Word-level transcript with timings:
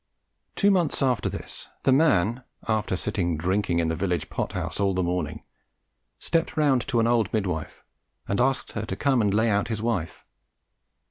Two 0.55 0.71
months 0.71 1.03
after 1.03 1.29
this 1.29 1.67
the 1.83 1.91
man, 1.91 2.43
after 2.67 2.97
sitting 2.97 3.37
drinking 3.37 3.77
in 3.77 3.87
the 3.87 3.95
village 3.95 4.31
pot 4.31 4.53
house 4.53 4.79
all 4.79 4.95
the 4.95 5.03
morning, 5.03 5.43
stepped 6.17 6.57
round 6.57 6.81
to 6.87 6.99
an 6.99 7.05
old 7.05 7.31
mid 7.31 7.45
wife 7.45 7.83
and 8.27 8.41
asked 8.41 8.71
her 8.71 8.83
"to 8.87 8.95
come 8.95 9.21
and 9.21 9.31
lay 9.31 9.51
his 9.67 9.79
wife 9.83 10.25
out." 10.25 10.29